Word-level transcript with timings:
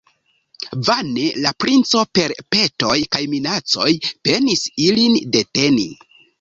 Vane 0.87 1.25
la 1.47 1.51
princo 1.65 2.01
per 2.19 2.33
petoj 2.57 2.97
kaj 3.17 3.23
minacoj 3.35 3.87
penis 4.09 4.67
ilin 4.89 5.23
deteni. 5.39 5.89